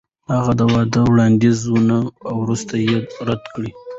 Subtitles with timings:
[0.31, 3.63] هغې د واده وړاندیز ومانه او وروسته یې رد کړ.